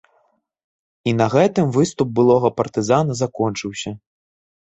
[1.09, 3.93] І на гэтым выступ былога партызана закончыўся.